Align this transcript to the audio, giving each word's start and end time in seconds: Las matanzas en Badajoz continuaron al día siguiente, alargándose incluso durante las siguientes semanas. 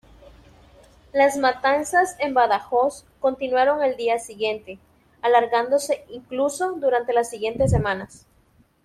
Las 1.13 1.37
matanzas 1.37 2.15
en 2.19 2.33
Badajoz 2.33 3.05
continuaron 3.19 3.83
al 3.83 3.97
día 3.97 4.17
siguiente, 4.17 4.79
alargándose 5.21 6.05
incluso 6.09 6.71
durante 6.71 7.13
las 7.13 7.29
siguientes 7.29 7.69
semanas. 7.69 8.25